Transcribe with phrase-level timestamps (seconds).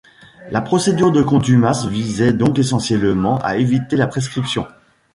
[0.49, 4.65] La procédure de contumace visait donc essentiellement à éviter la prescription.